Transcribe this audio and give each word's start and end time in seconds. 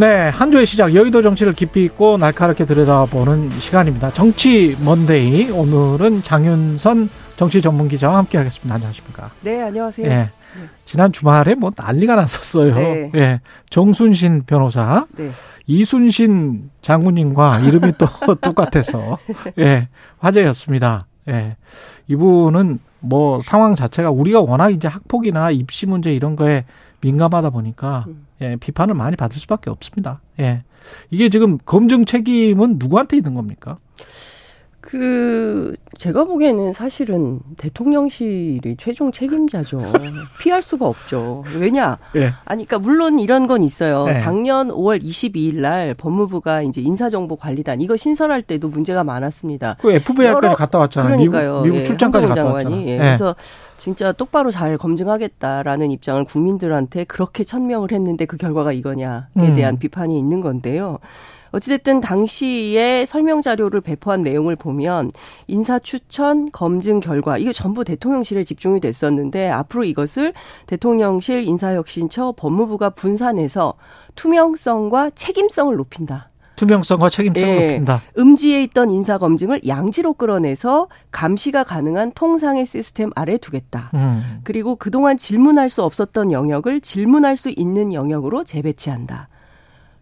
네, 0.00 0.30
한 0.30 0.50
주의 0.50 0.64
시작 0.64 0.94
여의도 0.94 1.20
정치를 1.20 1.52
깊이 1.52 1.84
있고 1.84 2.16
날카롭게 2.16 2.64
들여다보는 2.64 3.50
시간입니다. 3.50 4.10
정치 4.14 4.74
먼데이 4.82 5.50
오늘은 5.50 6.22
장윤선 6.22 7.10
정치 7.36 7.60
전문 7.60 7.86
기자와 7.86 8.16
함께 8.16 8.38
하겠습니다. 8.38 8.76
안녕하십니까? 8.76 9.30
네, 9.42 9.60
안녕하세요. 9.60 10.06
예. 10.06 10.08
네. 10.08 10.30
지난 10.86 11.12
주말에 11.12 11.54
뭐 11.54 11.70
난리가 11.76 12.16
났었어요. 12.16 12.74
네. 12.76 13.12
예. 13.14 13.40
정순신 13.68 14.44
변호사, 14.46 15.06
네. 15.18 15.28
이순신 15.66 16.70
장군님과 16.80 17.58
이름이 17.58 17.92
또 17.98 18.06
똑같아서 18.40 19.18
예. 19.58 19.88
화제였습니다. 20.18 21.08
예. 21.28 21.58
이분은 22.08 22.78
뭐 23.00 23.40
상황 23.42 23.74
자체가 23.74 24.10
우리가 24.10 24.40
워낙 24.40 24.70
이제 24.70 24.88
학폭이나 24.88 25.50
입시 25.50 25.84
문제 25.84 26.14
이런 26.14 26.36
거에 26.36 26.64
민감하다 27.02 27.50
보니까 27.50 28.06
음. 28.08 28.29
예, 28.40 28.56
비판을 28.56 28.94
많이 28.94 29.16
받을 29.16 29.38
수밖에 29.38 29.70
없습니다. 29.70 30.20
예. 30.38 30.64
이게 31.10 31.28
지금 31.28 31.58
검증 31.58 32.04
책임은 32.04 32.76
누구한테 32.78 33.16
있는 33.16 33.34
겁니까? 33.34 33.78
그 34.80 35.74
제가 35.98 36.24
보기에는 36.24 36.72
사실은 36.72 37.40
대통령실이 37.58 38.76
최종 38.78 39.12
책임자죠. 39.12 39.80
피할 40.40 40.62
수가 40.62 40.86
없죠. 40.86 41.44
왜냐? 41.58 41.98
예. 42.16 42.32
아니 42.46 42.64
그러니까 42.64 42.78
물론 42.78 43.18
이런 43.18 43.46
건 43.46 43.62
있어요. 43.62 44.06
예. 44.08 44.14
작년 44.16 44.68
5월 44.68 45.02
22일 45.02 45.56
날 45.56 45.94
법무부가 45.94 46.62
이제 46.62 46.80
인사정보관리단 46.80 47.82
이거 47.82 47.96
신설할 47.96 48.42
때도 48.42 48.68
문제가 48.68 49.04
많았습니다. 49.04 49.76
그 49.80 49.92
FBI까지 49.92 50.56
갔다 50.56 50.78
왔잖아요. 50.78 51.16
그러니까요. 51.16 51.60
미국, 51.62 51.74
미국 51.74 51.84
출장까지 51.84 52.26
갔다 52.28 52.44
왔잖아요. 52.46 52.88
예. 52.88 52.96
그래서 52.96 53.36
진짜 53.76 54.12
똑바로 54.12 54.50
잘 54.50 54.78
검증하겠다라는 54.78 55.90
입장을 55.90 56.24
국민들한테 56.24 57.04
그렇게 57.04 57.44
천명을 57.44 57.92
했는데 57.92 58.24
그 58.24 58.36
결과가 58.36 58.72
이거냐에 58.72 59.22
음. 59.36 59.54
대한 59.54 59.78
비판이 59.78 60.18
있는 60.18 60.40
건데요. 60.40 60.98
어찌됐든 61.52 62.00
당시에 62.00 63.04
설명 63.06 63.42
자료를 63.42 63.80
배포한 63.80 64.22
내용을 64.22 64.56
보면 64.56 65.10
인사 65.46 65.78
추천 65.78 66.50
검증 66.52 67.00
결과 67.00 67.38
이게 67.38 67.52
전부 67.52 67.84
대통령실에 67.84 68.44
집중이 68.44 68.80
됐었는데 68.80 69.48
앞으로 69.50 69.84
이것을 69.84 70.32
대통령실 70.66 71.44
인사혁신처 71.44 72.34
법무부가 72.36 72.90
분산해서 72.90 73.74
투명성과 74.14 75.10
책임성을 75.14 75.74
높인다. 75.76 76.30
투명성과 76.56 77.08
책임성을 77.08 77.48
예, 77.48 77.66
높인다. 77.68 78.02
음지에 78.18 78.62
있던 78.64 78.90
인사 78.90 79.16
검증을 79.16 79.62
양지로 79.66 80.12
끌어내서 80.12 80.88
감시가 81.10 81.64
가능한 81.64 82.12
통상의 82.12 82.66
시스템 82.66 83.10
아래 83.16 83.38
두겠다. 83.38 83.90
음. 83.94 84.40
그리고 84.44 84.76
그동안 84.76 85.16
질문할 85.16 85.70
수 85.70 85.82
없었던 85.82 86.32
영역을 86.32 86.82
질문할 86.82 87.38
수 87.38 87.48
있는 87.48 87.94
영역으로 87.94 88.44
재배치한다. 88.44 89.28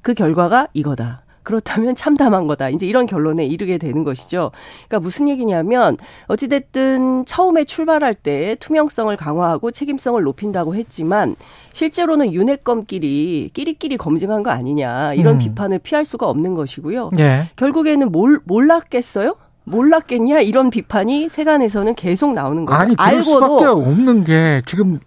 그 0.03 0.15
결과가 0.15 0.67
이거다. 0.73 1.23
그렇다면 1.49 1.95
참담한 1.95 2.47
거다. 2.47 2.69
이제 2.69 2.87
이런 2.87 3.07
결론에 3.07 3.47
이르게 3.47 3.79
되는 3.79 4.05
것이죠. 4.05 4.51
그러니까 4.87 5.01
무슨 5.01 5.31
얘기냐면 5.31 5.97
어찌됐든 6.27 7.25
처음에 7.25 7.65
출발할 7.65 8.13
때 8.13 8.55
투명성을 8.61 9.17
강화하고 9.17 9.71
책임성을 9.71 10.23
높인다고 10.23 10.75
했지만 10.75 11.37
실제로는 11.73 12.35
윤핵검끼리 12.35 13.49
끼리끼리 13.55 13.97
검증한 13.97 14.43
거 14.43 14.51
아니냐 14.51 15.15
이런 15.15 15.37
음. 15.37 15.39
비판을 15.39 15.79
피할 15.79 16.05
수가 16.05 16.29
없는 16.29 16.55
것이고요. 16.55 17.13
네. 17.15 17.49
결국에는 17.57 18.13
뭘 18.13 18.41
몰랐겠어요? 18.45 19.37
몰랐겠냐 19.65 20.41
이런 20.41 20.69
비판이 20.69 21.31
세간에서는 21.31 21.95
계속 21.95 22.35
나오는 22.35 22.67
거죠. 22.67 22.79
아니 22.79 22.95
그럴 22.95 23.09
알고도 23.09 23.23
수밖에 23.23 23.65
없는 23.65 24.25
게 24.25 24.61
지금 24.67 25.01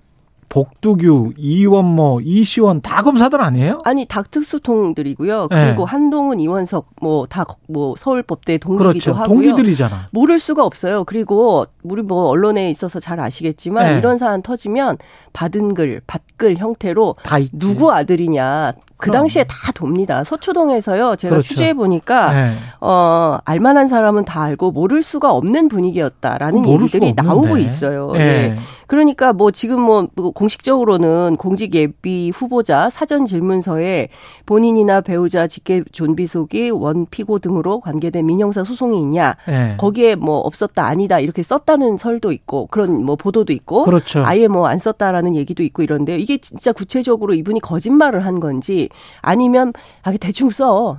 복두규, 0.51 1.31
이원모, 1.37 2.19
이시원 2.25 2.81
다 2.81 3.01
검사들 3.03 3.39
아니에요? 3.39 3.79
아니 3.85 4.05
다 4.05 4.21
특수통들이고요. 4.21 5.47
그리고 5.47 5.85
네. 5.85 5.89
한동훈, 5.89 6.41
이원석 6.41 6.87
뭐 7.01 7.25
다뭐 7.25 7.55
뭐 7.69 7.95
서울법대 7.97 8.57
동기기도 8.57 8.89
그렇죠. 8.89 9.13
하고요. 9.13 9.27
동기들이잖아. 9.27 10.09
모를 10.11 10.39
수가 10.39 10.65
없어요. 10.65 11.05
그리고 11.05 11.65
우리 11.83 12.01
뭐 12.01 12.27
언론에 12.27 12.69
있어서 12.69 12.99
잘 12.99 13.21
아시겠지만 13.21 13.85
네. 13.85 13.97
이런 13.97 14.17
사안 14.17 14.41
터지면 14.41 14.97
받은 15.31 15.73
글, 15.73 16.01
받글 16.05 16.57
형태로 16.57 17.15
누구 17.53 17.93
아들이냐 17.93 18.73
그 19.01 19.11
당시에 19.11 19.43
다 19.43 19.71
돕니다. 19.75 20.23
서초동에서요. 20.23 21.15
제가 21.17 21.31
그렇죠. 21.35 21.47
취재해 21.49 21.73
보니까 21.73 22.33
네. 22.33 22.53
어 22.79 23.37
알만한 23.45 23.87
사람은 23.87 24.25
다 24.25 24.41
알고 24.41 24.71
모를 24.71 25.03
수가 25.03 25.33
없는 25.33 25.67
분위기였다라는 25.67 26.67
얘기들이 26.67 27.13
나오고 27.13 27.57
있어요. 27.57 28.11
네. 28.13 28.19
네. 28.19 28.57
그러니까 28.87 29.31
뭐 29.31 29.51
지금 29.51 29.79
뭐 29.79 30.07
공식적으로는 30.35 31.37
공직 31.37 31.75
예비 31.75 32.29
후보자 32.33 32.89
사전 32.89 33.25
질문서에 33.25 34.09
본인이나 34.45 34.99
배우자 34.99 35.47
직계 35.47 35.83
존비속이 35.91 36.71
원 36.71 37.05
피고 37.09 37.39
등으로 37.39 37.79
관계된 37.79 38.25
민형사 38.25 38.63
소송이 38.65 38.99
있냐 38.99 39.37
네. 39.47 39.75
거기에 39.77 40.15
뭐 40.15 40.39
없었다 40.39 40.85
아니다 40.85 41.19
이렇게 41.19 41.41
썼다는 41.41 41.97
설도 41.97 42.33
있고 42.33 42.67
그런 42.67 43.05
뭐 43.05 43.15
보도도 43.15 43.53
있고 43.53 43.83
그렇죠. 43.83 44.23
아예 44.25 44.47
뭐 44.47 44.71
안 44.71 44.77
썼다라는 44.77 45.35
얘기도 45.35 45.63
있고 45.63 45.83
이런데요. 45.83 46.17
이게 46.17 46.37
진짜 46.37 46.71
구체적으로 46.71 47.33
이분이 47.33 47.59
거짓말을 47.59 48.25
한 48.25 48.39
건지 48.39 48.87
아니면 49.21 49.73
아 50.03 50.11
대충 50.17 50.49
써. 50.49 50.97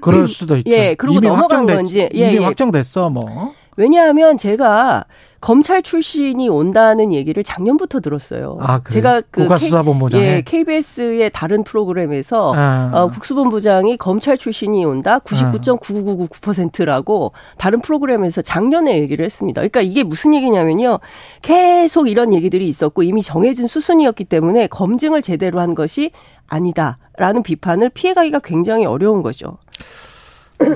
그럴 0.00 0.28
수도 0.28 0.56
있죠. 0.58 0.70
예, 0.70 0.94
그리고 0.94 1.20
넘어간 1.20 1.42
확정됐, 1.42 1.76
건지. 1.76 2.08
예, 2.14 2.26
이미 2.32 2.36
예. 2.36 2.44
확정됐어 2.44 3.10
뭐. 3.10 3.52
왜냐하면 3.76 4.36
제가 4.36 5.04
검찰 5.42 5.82
출신이 5.82 6.48
온다는 6.48 7.12
얘기를 7.12 7.42
작년부터 7.42 7.98
들었어요. 7.98 8.58
아, 8.60 8.78
그래? 8.78 8.92
제가 8.92 9.22
그 9.32 9.42
국가수사본부장에 9.42 10.24
예, 10.24 10.42
KBS의 10.42 11.30
다른 11.32 11.64
프로그램에서 11.64 12.54
아. 12.54 12.92
어, 12.94 13.10
국수본부장이 13.10 13.96
검찰 13.96 14.38
출신이 14.38 14.84
온다 14.84 15.18
99.9999%라고 15.18 17.32
다른 17.58 17.80
프로그램에서 17.80 18.40
작년에 18.40 19.00
얘기를 19.00 19.24
했습니다. 19.24 19.60
그러니까 19.60 19.80
이게 19.80 20.04
무슨 20.04 20.32
얘기냐면요. 20.32 21.00
계속 21.42 22.08
이런 22.08 22.32
얘기들이 22.32 22.68
있었고 22.68 23.02
이미 23.02 23.20
정해진 23.20 23.66
수순이었기 23.66 24.26
때문에 24.26 24.68
검증을 24.68 25.22
제대로 25.22 25.58
한 25.58 25.74
것이 25.74 26.12
아니다라는 26.46 27.42
비판을 27.42 27.88
피해가기가 27.88 28.38
굉장히 28.44 28.86
어려운 28.86 29.22
거죠. 29.22 29.58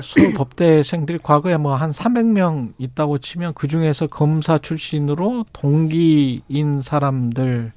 서울 0.03 0.33
법대생들이 0.33 1.19
과거에 1.23 1.57
뭐 1.57 1.75
한 1.75 1.91
300명 1.91 2.73
있다고 2.77 3.19
치면 3.19 3.53
그 3.55 3.67
중에서 3.67 4.07
검사 4.07 4.57
출신으로 4.57 5.45
동기인 5.53 6.81
사람들, 6.81 7.71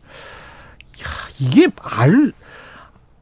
야, 1.03 1.05
이게 1.39 1.69
알, 1.83 2.33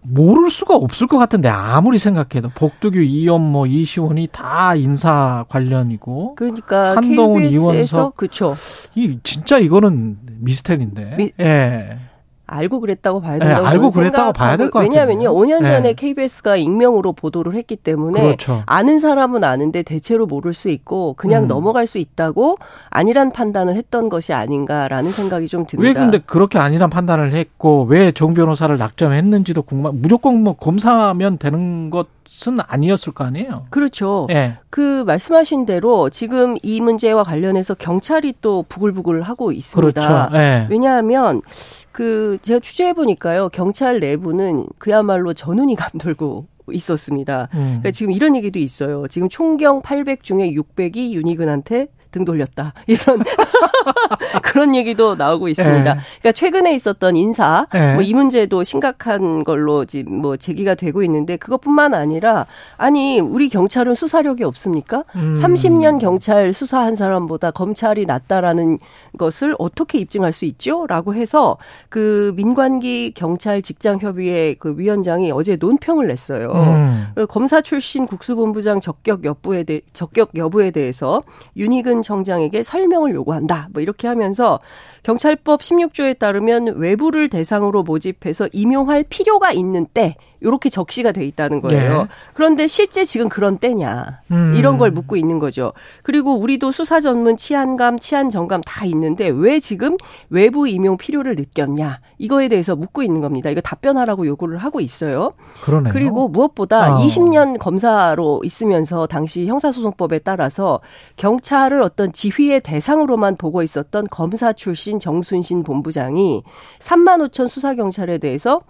모를 0.03 0.49
수가 0.51 0.75
없을 0.77 1.07
것 1.07 1.19
같은데 1.19 1.49
아무리 1.49 1.99
생각해도 1.99 2.51
복두규, 2.55 3.01
이연모, 3.01 3.67
이시원이 3.67 4.29
다 4.33 4.75
인사 4.75 5.45
관련이고 5.49 6.37
그러니까 6.37 6.97
한동훈, 6.97 7.45
이원석 7.45 8.17
그렇죠. 8.17 8.55
이 8.95 9.19
진짜 9.23 9.59
이거는 9.59 10.17
미스테리인데. 10.41 11.17
미, 11.17 11.33
예. 11.41 11.99
알고 12.49 12.81
그랬다고 12.81 13.21
봐야 13.21 13.39
된다고 13.39 13.63
네, 13.63 13.69
알고 13.69 13.91
그랬다고 13.91 14.33
봐야 14.33 14.57
될 14.57 14.71
것 14.71 14.81
같아요. 14.81 14.89
왜냐하면요, 14.91 15.31
5년 15.35 15.65
전에 15.67 15.81
네. 15.81 15.93
KBS가 15.93 16.57
익명으로 16.57 17.13
보도를 17.13 17.55
했기 17.55 17.77
때문에 17.77 18.21
그렇죠. 18.21 18.63
아는 18.67 18.99
사람은 18.99 19.45
아는데 19.45 19.83
대체로 19.83 20.27
모를 20.27 20.55
수 20.55 20.69
있고 20.71 21.15
그냥 21.19 21.45
음. 21.45 21.49
넘어갈 21.49 21.87
수 21.87 21.99
있다고 21.99 22.57
아니란 22.91 23.33
판단을 23.33 23.77
했던 23.77 24.09
것이 24.09 24.33
아닌가라는 24.33 25.13
생각이 25.13 25.47
좀 25.47 25.67
듭니다. 25.67 25.89
왜 25.89 25.93
근데 25.95 26.19
그렇게 26.25 26.59
아니란 26.59 26.91
판단을 26.91 27.33
했고 27.35 27.85
왜 27.89 28.11
정 28.13 28.35
변호사를 28.35 28.77
낙점했는지도 28.77 29.63
궁금. 29.63 30.01
무조건 30.03 30.43
뭐 30.43 30.55
검사면 30.55 31.39
되는 31.39 31.91
것. 31.91 32.07
은 32.47 32.59
아니었을 32.67 33.13
거 33.13 33.25
아니에요. 33.25 33.65
그렇죠. 33.71 34.27
네. 34.29 34.55
그 34.71 35.03
말씀하신 35.05 35.67
대로 35.67 36.09
지금 36.09 36.57
이 36.63 36.81
문제와 36.81 37.25
관련해서 37.25 37.75
경찰이 37.75 38.35
또 38.41 38.65
부글부글 38.69 39.23
하고 39.23 39.51
있습니다. 39.51 40.01
그렇죠. 40.01 40.33
네. 40.33 40.67
왜냐하면 40.71 41.43
그 41.91 42.39
제가 42.43 42.61
취재해 42.61 42.93
보니까요. 42.93 43.49
경찰 43.49 43.99
내부는 43.99 44.67
그야말로 44.79 45.33
전운이 45.35 45.75
감돌고 45.75 46.47
있었습니다. 46.73 47.49
음. 47.55 47.59
그러니까 47.81 47.91
지금 47.91 48.13
이런 48.13 48.37
얘기도 48.37 48.59
있어요. 48.59 49.07
지금 49.09 49.29
총경 49.29 49.83
800 49.83 50.23
중에 50.23 50.53
600이 50.53 51.13
윤희근한테 51.13 51.89
등 52.11 52.25
돌렸다. 52.25 52.73
이런 52.87 53.23
그런 54.43 54.75
얘기도 54.75 55.15
나오고 55.15 55.49
있습니다. 55.49 55.95
네. 55.95 56.01
그러니까 56.21 56.33
최근에 56.33 56.75
있었던 56.75 57.17
인사 57.17 57.67
네. 57.73 57.95
뭐이 57.95 58.13
문제도 58.13 58.63
심각한 58.63 59.45
걸로 59.45 59.85
지금 59.85 60.17
뭐 60.17 60.37
제기가 60.37 60.75
되고 60.75 61.03
있는데 61.03 61.37
그것뿐만 61.37 61.95
아니라 61.95 62.47
아니 62.77 63.21
우리 63.21 63.49
경찰은 63.49 63.95
수사력이 63.95 64.45
없습니까? 64.45 65.05
음. 65.17 65.41
30년 65.43 65.99
경찰 65.99 66.53
수사한 66.53 66.95
사람보다 66.95 67.51
검찰이 67.51 68.07
낫다라는 68.07 68.79
것을 69.19 69.55
어떻게 69.59 69.99
입증할 69.99 70.33
수 70.33 70.45
있죠?라고 70.45 71.15
해서 71.15 71.57
그 71.89 72.33
민관기 72.37 73.13
경찰 73.15 73.63
직장 73.63 73.99
협의회 73.99 74.55
그 74.55 74.75
위원장이 74.77 75.31
어제 75.31 75.57
논평을 75.57 76.07
냈어요. 76.07 76.53
음. 76.55 77.07
그 77.15 77.27
검사 77.27 77.61
출신 77.61 78.07
국수본부장 78.07 78.81
적격 78.81 79.25
여부에 79.25 79.65
대 79.65 79.81
적격 79.93 80.31
여부에 80.37 80.71
대해서 80.71 81.23
윤희근 81.57 81.98
청장에게 82.03 82.63
설명을 82.63 83.15
요구한다. 83.15 83.69
뭐 83.73 83.83
이렇게 83.83 84.09
하면서 84.09 84.61
경찰법 85.03 85.61
16조에 85.61 86.19
따르면 86.19 86.77
외부를 86.77 87.29
대상으로 87.29 87.83
모집해서 87.83 88.49
임용할 88.53 89.05
필요가 89.05 89.53
있는 89.53 89.87
때 89.87 90.17
요렇게 90.43 90.71
적시가 90.71 91.13
돼 91.13 91.25
있다는 91.25 91.61
거예요. 91.61 92.03
네. 92.03 92.09
그런데 92.35 92.67
실제 92.67 93.05
지금 93.05 93.29
그런 93.29 93.59
때냐 93.59 94.21
음. 94.31 94.55
이런 94.57 94.79
걸 94.79 94.91
묻고 94.91 95.17
있는 95.17 95.39
거죠. 95.39 95.73
그리고 96.03 96.37
우리도 96.39 96.73
수사 96.73 97.01
전문 97.01 97.37
치안감, 97.37 97.99
치안 97.99 98.29
정감 98.29 98.61
다 98.63 98.85
있는데 98.85 99.29
왜 99.29 99.61
지금 99.61 99.97
외부 100.31 100.69
임용 100.69 100.97
필요를 100.97 101.35
느꼈냐 101.35 102.01
이거에 102.19 102.49
대해서 102.49 102.77
묻고 102.77 103.03
있는 103.03 103.21
겁니다. 103.21 103.51
이거 103.51 103.61
답변하라고 103.61 104.27
요구를 104.27 104.59
하고 104.59 104.81
있어요. 104.81 105.33
그러네요. 105.63 105.93
그리고 105.93 106.29
무엇보다 106.29 106.85
아. 106.85 106.99
20년 107.01 107.59
검사로 107.59 108.43
있으면서 108.45 109.07
당시 109.07 109.47
형사소송법에 109.47 110.21
따라서 110.21 110.81
경찰을 111.17 111.83
어떤 111.83 112.13
지휘의 112.13 112.61
대상으로만 112.61 113.37
보고 113.37 113.63
있었던 113.63 114.07
검사 114.11 114.53
출신 114.53 114.99
정순신 114.99 115.63
본부장이 115.63 116.43
3만 116.81 117.29
5천 117.29 117.49
수사 117.49 117.75
경찰에 117.75 118.19
대해서 118.19 118.61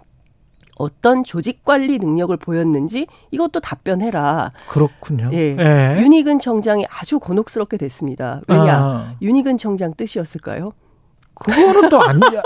어떤 0.79 1.23
조직 1.23 1.63
관리 1.63 1.99
능력을 1.99 2.35
보였는지 2.37 3.05
이것도 3.31 3.59
답변해라. 3.59 4.53
그렇군요. 4.69 5.29
예. 5.33 5.55
예. 5.59 6.01
윤희근 6.01 6.39
청장이 6.39 6.85
아주 6.89 7.19
곤혹스럽게 7.19 7.77
됐습니다. 7.77 8.41
왜냐? 8.47 8.77
아. 8.77 9.13
윤희근 9.21 9.57
청장 9.57 9.93
뜻이었을까요? 9.93 10.71
그거는 11.45 11.89
또 11.89 12.01
아니야. 12.01 12.41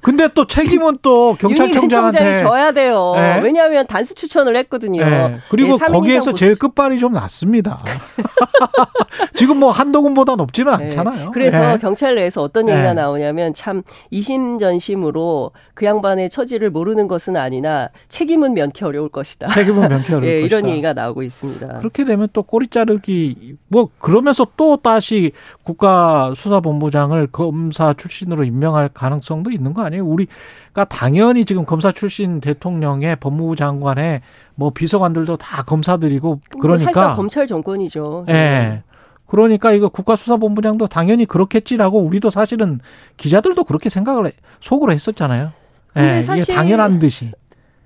근데 0.00 0.28
또 0.28 0.46
책임은 0.46 0.98
또 1.02 1.36
경찰청장한테 1.38 2.38
져야 2.38 2.72
돼요. 2.72 3.12
네. 3.14 3.40
왜냐하면 3.42 3.86
단수 3.86 4.14
추천을 4.14 4.56
했거든요. 4.56 5.04
네. 5.04 5.38
그리고 5.50 5.78
네, 5.78 5.86
거기에서 5.86 6.32
제일 6.34 6.54
끝발이 6.56 6.98
좀 6.98 7.12
낮습니다. 7.12 7.78
지금 9.34 9.58
뭐 9.58 9.70
한동훈보다 9.70 10.36
높지는 10.36 10.76
네. 10.76 10.84
않잖아요. 10.84 11.30
그래서 11.32 11.76
경찰 11.78 12.14
내에서 12.14 12.42
어떤 12.42 12.68
얘기가 12.68 12.94
나오냐면 12.94 13.54
참 13.54 13.82
이심전심으로 14.10 15.52
그 15.74 15.84
양반의 15.84 16.30
처지를 16.30 16.70
모르는 16.70 17.08
것은 17.08 17.36
아니나 17.36 17.88
책임은 18.08 18.54
면키 18.54 18.84
어려울 18.84 19.08
것이다. 19.08 19.48
책임은 19.48 19.88
면키 19.88 20.14
어려울 20.14 20.24
예, 20.32 20.40
것이다. 20.40 20.56
이런 20.56 20.68
얘기가 20.70 20.92
나오고 20.92 21.22
있습니다. 21.22 21.78
그렇게 21.78 22.04
되면 22.04 22.28
또 22.32 22.42
꼬리 22.42 22.66
자르기 22.68 23.56
뭐 23.68 23.88
그러면서 23.98 24.46
또 24.56 24.76
다시 24.76 25.32
국가수사본부장을 25.64 27.28
검사 27.32 27.92
출신 27.94 28.21
으로 28.30 28.44
임명할 28.44 28.90
가능성도 28.90 29.50
있는 29.50 29.74
거 29.74 29.82
아니에요? 29.82 30.04
우리가 30.04 30.84
당연히 30.88 31.44
지금 31.44 31.64
검사 31.64 31.90
출신 31.90 32.40
대통령의 32.40 33.16
법무부 33.16 33.56
장관의 33.56 34.20
뭐 34.54 34.70
비서관들도 34.70 35.36
다 35.38 35.62
검사들이고 35.62 36.40
그러니까 36.60 37.08
뭐 37.08 37.16
검찰 37.16 37.46
정권이죠. 37.46 38.26
예. 38.28 38.32
네. 38.32 38.82
그러니까 39.26 39.72
이거 39.72 39.88
국가수사본부장도 39.88 40.88
당연히 40.88 41.24
그렇겠지라고 41.24 42.00
우리도 42.00 42.28
사실은 42.28 42.80
기자들도 43.16 43.64
그렇게 43.64 43.88
생각을 43.88 44.30
속으로 44.60 44.92
했었잖아요. 44.92 45.52
예. 45.96 46.20
이게 46.20 46.52
당연한 46.52 46.98
듯이. 46.98 47.32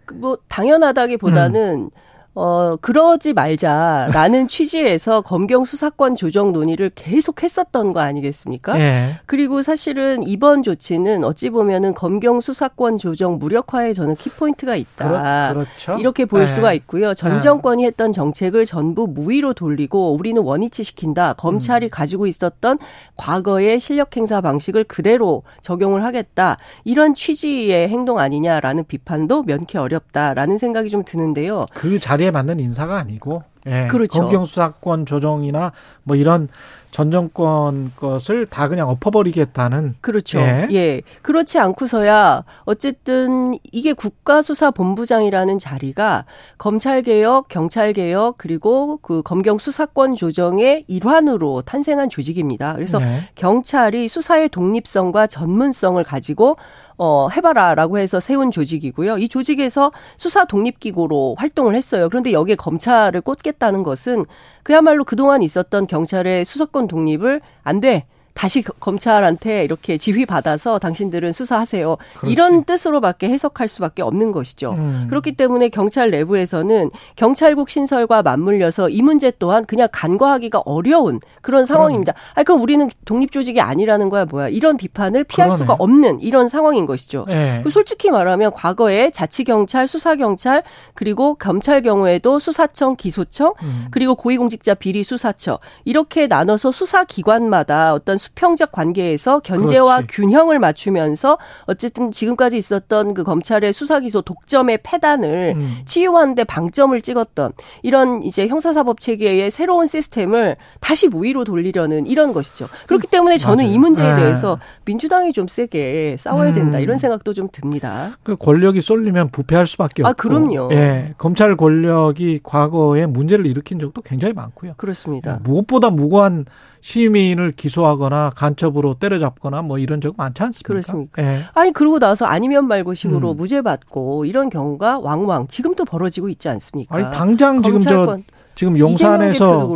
그뭐 0.06 0.38
당연하다기보다는 0.48 1.74
음. 1.84 1.90
어, 2.38 2.76
그러지 2.82 3.32
말자라는 3.32 4.46
취지에서 4.46 5.22
검경 5.22 5.64
수사권 5.64 6.16
조정 6.16 6.52
논의를 6.52 6.90
계속 6.94 7.42
했었던 7.42 7.94
거 7.94 8.00
아니겠습니까? 8.00 8.78
예. 8.78 9.14
그리고 9.24 9.62
사실은 9.62 10.22
이번 10.22 10.62
조치는 10.62 11.24
어찌 11.24 11.48
보면은 11.48 11.94
검경 11.94 12.42
수사권 12.42 12.98
조정 12.98 13.38
무력화에 13.38 13.94
저는 13.94 14.16
키포인트가 14.16 14.76
있다. 14.76 15.54
그렇, 15.54 15.64
죠 15.78 15.96
이렇게 15.98 16.26
볼 16.26 16.42
예. 16.42 16.46
수가 16.46 16.74
있고요. 16.74 17.14
전 17.14 17.36
예. 17.36 17.40
정권이 17.40 17.86
했던 17.86 18.12
정책을 18.12 18.66
전부 18.66 19.06
무위로 19.06 19.54
돌리고 19.54 20.12
우리는 20.12 20.42
원위치 20.42 20.84
시킨다. 20.84 21.32
검찰이 21.32 21.86
음. 21.86 21.90
가지고 21.90 22.26
있었던 22.26 22.78
과거의 23.16 23.80
실력 23.80 24.14
행사 24.14 24.42
방식을 24.42 24.84
그대로 24.84 25.42
적용을 25.62 26.04
하겠다. 26.04 26.58
이런 26.84 27.14
취지의 27.14 27.88
행동 27.88 28.18
아니냐라는 28.18 28.84
비판도 28.84 29.44
면키 29.44 29.78
어렵다라는 29.78 30.58
생각이 30.58 30.90
좀 30.90 31.02
드는데요. 31.02 31.64
그 31.72 31.98
자리에 31.98 32.25
자리에 32.26 32.30
맞는 32.30 32.60
인사가 32.60 32.98
아니고 32.98 33.42
예, 33.66 33.88
그렇죠. 33.88 34.20
검경 34.20 34.44
수사권 34.44 35.06
조정이나 35.06 35.72
뭐 36.02 36.16
이런 36.16 36.48
전 36.90 37.10
정권 37.10 37.92
것을 37.96 38.46
다 38.46 38.68
그냥 38.68 38.88
엎어버리겠다는 38.88 39.96
그렇죠. 40.00 40.38
예. 40.38 40.66
예. 40.70 41.02
그렇지 41.20 41.58
않고서야 41.58 42.44
어쨌든 42.64 43.58
이게 43.70 43.92
국가수사본부장이라는 43.92 45.58
자리가 45.58 46.24
검찰개혁, 46.56 47.48
경찰개혁 47.48 48.36
그리고 48.38 48.98
그 49.02 49.22
검경 49.22 49.58
수사권 49.58 50.14
조정의 50.14 50.84
일환으로 50.88 51.62
탄생한 51.62 52.08
조직입니다. 52.08 52.74
그래서 52.74 52.98
네. 52.98 53.28
경찰이 53.34 54.08
수사의 54.08 54.48
독립성과 54.48 55.26
전문성을 55.26 56.02
가지고 56.02 56.56
어, 56.98 57.28
해봐라라고 57.28 57.98
해서 57.98 58.20
세운 58.20 58.50
조직이고요. 58.50 59.18
이 59.18 59.28
조직에서 59.28 59.92
수사 60.16 60.44
독립기구로 60.46 61.36
활동을 61.38 61.74
했어요. 61.74 62.08
그런데 62.08 62.32
여기에 62.32 62.56
검찰을 62.56 63.20
꽂겠다는 63.20 63.82
것은 63.82 64.24
그야말로 64.62 65.04
그동안 65.04 65.42
있었던 65.42 65.86
경찰의 65.86 66.44
수사권 66.44 66.88
독립을 66.88 67.40
안 67.62 67.80
돼. 67.80 68.06
다시 68.36 68.62
검찰한테 68.62 69.64
이렇게 69.64 69.96
지휘받아서 69.96 70.78
당신들은 70.78 71.32
수사하세요. 71.32 71.96
그렇지. 72.18 72.30
이런 72.30 72.64
뜻으로밖에 72.64 73.30
해석할 73.30 73.66
수밖에 73.66 74.02
없는 74.02 74.30
것이죠. 74.30 74.72
음. 74.72 75.06
그렇기 75.08 75.32
때문에 75.32 75.70
경찰 75.70 76.10
내부에서는 76.10 76.90
경찰국 77.16 77.70
신설과 77.70 78.22
맞물려서 78.22 78.90
이 78.90 79.00
문제 79.00 79.32
또한 79.38 79.64
그냥 79.64 79.88
간과하기가 79.90 80.62
어려운 80.66 81.18
그런 81.40 81.64
상황입니다. 81.64 82.12
아 82.34 82.42
그럼 82.42 82.60
우리는 82.60 82.90
독립 83.06 83.32
조직이 83.32 83.60
아니라는 83.60 84.10
거야 84.10 84.26
뭐야? 84.26 84.48
이런 84.48 84.76
비판을 84.76 85.24
피할 85.24 85.48
그러네. 85.48 85.62
수가 85.62 85.76
없는 85.78 86.20
이런 86.20 86.48
상황인 86.48 86.84
것이죠. 86.84 87.24
네. 87.26 87.64
솔직히 87.72 88.10
말하면 88.10 88.52
과거에 88.52 89.10
자치경찰, 89.10 89.88
수사경찰 89.88 90.62
그리고 90.92 91.36
검찰 91.36 91.80
경우에도 91.80 92.38
수사청, 92.38 92.96
기소청 92.96 93.54
음. 93.62 93.86
그리고 93.90 94.14
고위공직자 94.14 94.74
비리 94.74 95.02
수사처 95.02 95.58
이렇게 95.86 96.26
나눠서 96.26 96.70
수사기관마다 96.70 97.94
어떤 97.94 98.18
수평적 98.26 98.72
관계에서 98.72 99.40
견제와 99.40 99.96
그렇지. 99.98 100.16
균형을 100.16 100.58
맞추면서 100.58 101.38
어쨌든 101.66 102.10
지금까지 102.10 102.56
있었던 102.56 103.14
그 103.14 103.22
검찰의 103.24 103.72
수사 103.72 104.00
기소 104.00 104.20
독점의 104.20 104.80
패단을 104.82 105.54
음. 105.56 105.76
치유하는데 105.84 106.42
방점을 106.44 107.00
찍었던 107.00 107.52
이런 107.82 108.22
이제 108.22 108.48
형사사법 108.48 109.00
체계의 109.00 109.50
새로운 109.50 109.86
시스템을 109.86 110.56
다시 110.80 111.08
무위로 111.08 111.44
돌리려는 111.44 112.06
이런 112.06 112.32
것이죠. 112.32 112.66
그렇기 112.86 113.06
때문에 113.06 113.38
저는 113.38 113.64
맞아요. 113.64 113.74
이 113.74 113.78
문제에 113.78 114.14
네. 114.14 114.22
대해서 114.22 114.58
민주당이 114.84 115.32
좀 115.32 115.46
세게 115.46 116.16
싸워야 116.18 116.52
된다 116.52 116.78
음. 116.78 116.82
이런 116.82 116.98
생각도 116.98 117.32
좀 117.32 117.48
듭니다. 117.52 118.12
그 118.22 118.36
권력이 118.36 118.80
쏠리면 118.80 119.30
부패할 119.30 119.66
수밖에 119.66 120.02
없고. 120.02 120.08
아 120.08 120.12
그럼요. 120.14 120.70
예, 120.72 121.14
검찰 121.18 121.56
권력이 121.56 122.40
과거에 122.42 123.06
문제를 123.06 123.46
일으킨 123.46 123.78
적도 123.78 124.02
굉장히 124.02 124.34
많고요. 124.34 124.74
그렇습니다. 124.76 125.38
무엇보다 125.44 125.90
무고한 125.90 126.44
시민을 126.80 127.52
기소하거나 127.52 128.15
간첩으로 128.34 128.94
때려잡거나 128.94 129.62
뭐 129.62 129.78
이런 129.78 130.00
적 130.00 130.16
많지 130.16 130.42
않습니까? 130.42 130.68
그렇습니까? 130.68 131.22
예. 131.22 131.40
아니 131.54 131.72
그러고 131.72 131.98
나서 131.98 132.26
아니면 132.26 132.66
말고식으로 132.68 133.32
음. 133.32 133.36
무죄 133.36 133.62
받고 133.62 134.24
이런 134.24 134.50
경우가 134.50 135.00
왕왕 135.00 135.48
지금도 135.48 135.84
벌어지고 135.84 136.28
있지 136.28 136.48
않습니까? 136.48 136.96
아니 136.96 137.04
당장 137.10 137.62
지금 137.62 137.78
저 137.80 138.18
지금 138.54 138.78
용산에서 138.78 139.68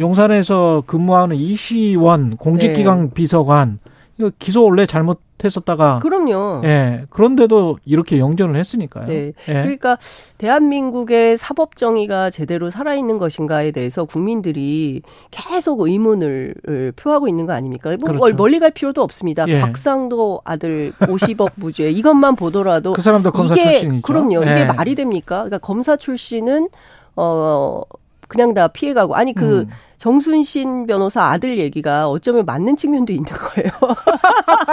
용산에서 0.00 0.82
근무하는 0.86 1.36
이시원 1.36 2.36
공직기강 2.36 3.02
네. 3.02 3.10
비서관 3.14 3.78
이거 4.18 4.30
기소 4.38 4.64
원래 4.64 4.84
잘못 4.84 5.20
했었다가 5.44 6.00
그럼요. 6.00 6.62
예. 6.64 7.04
그런데도 7.10 7.78
이렇게 7.84 8.18
영전을 8.18 8.56
했으니까요. 8.56 9.06
네. 9.06 9.32
예. 9.48 9.52
그러니까 9.52 9.98
대한민국의 10.38 11.36
사법 11.36 11.76
정의가 11.76 12.30
제대로 12.30 12.70
살아 12.70 12.94
있는 12.94 13.18
것인가에 13.18 13.70
대해서 13.70 14.04
국민들이 14.04 15.02
계속 15.30 15.80
의문을 15.80 16.92
표하고 16.96 17.28
있는 17.28 17.46
거 17.46 17.52
아닙니까? 17.52 17.96
뭐 18.00 18.14
그렇죠. 18.16 18.36
멀리 18.36 18.58
갈 18.58 18.70
필요도 18.70 19.02
없습니다. 19.02 19.46
예. 19.48 19.60
박상도 19.60 20.42
아들 20.44 20.92
50억 21.00 21.52
무죄 21.56 21.90
이것만 21.90 22.36
보더라도 22.36 22.92
그 22.92 23.02
사람도 23.02 23.32
검사 23.32 23.54
이게, 23.54 23.64
출신이죠. 23.64 24.02
그럼요. 24.02 24.42
이게 24.42 24.60
예. 24.60 24.64
말이 24.66 24.94
됩니까? 24.94 25.36
그러니까 25.36 25.58
검사 25.58 25.96
출신은 25.96 26.68
어 27.16 27.82
그냥 28.28 28.54
다 28.54 28.68
피해가고 28.68 29.14
아니 29.14 29.34
그 29.34 29.60
음. 29.60 29.70
정순신 30.00 30.86
변호사 30.86 31.24
아들 31.24 31.58
얘기가 31.58 32.08
어쩌면 32.08 32.46
맞는 32.46 32.76
측면도 32.76 33.12
있는 33.12 33.26
거예요. 33.26 33.70